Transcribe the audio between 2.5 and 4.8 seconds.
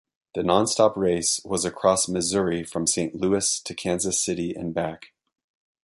from Saint Louis to Kansas City and